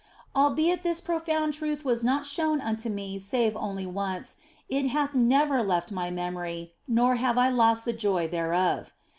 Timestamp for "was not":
1.85-2.25